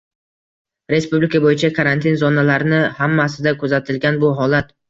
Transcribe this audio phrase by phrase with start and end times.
[0.93, 4.79] Respublika boʻyicha karantin zonalarini hammasida kuzatilgan bu holat